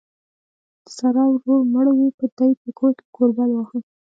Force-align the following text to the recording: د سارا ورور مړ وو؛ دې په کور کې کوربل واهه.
د 0.83 0.85
سارا 0.97 1.23
ورور 1.31 1.61
مړ 1.73 1.85
وو؛ 1.97 2.07
دې 2.19 2.27
په 2.63 2.69
کور 2.79 2.91
کې 2.97 3.05
کوربل 3.15 3.49
واهه. 3.53 3.79